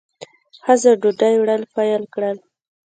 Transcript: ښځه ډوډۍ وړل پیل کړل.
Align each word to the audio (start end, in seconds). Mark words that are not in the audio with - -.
ښځه 0.63 0.91
ډوډۍ 1.01 1.35
وړل 1.39 1.63
پیل 1.73 2.03
کړل. 2.13 2.37